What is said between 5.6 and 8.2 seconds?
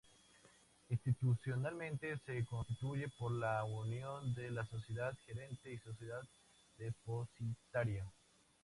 y Sociedad Depositaria.